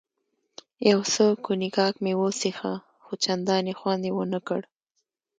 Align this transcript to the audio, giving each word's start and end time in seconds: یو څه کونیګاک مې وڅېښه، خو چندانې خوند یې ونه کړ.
یو 0.91 0.99
څه 1.13 1.23
کونیګاک 1.45 1.95
مې 2.03 2.13
وڅېښه، 2.19 2.73
خو 3.03 3.11
چندانې 3.23 3.73
خوند 3.79 4.01
یې 4.07 4.11
ونه 4.17 4.39
کړ. 4.47 4.61